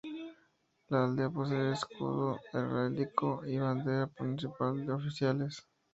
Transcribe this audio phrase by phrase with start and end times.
[0.89, 5.63] La Aldea posee escudo heráldico y bandera municipal oficiales.